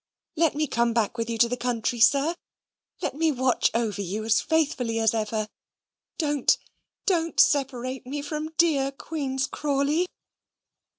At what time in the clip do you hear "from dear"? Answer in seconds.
8.23-8.91